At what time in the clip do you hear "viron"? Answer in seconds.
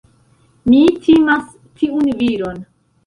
2.23-2.63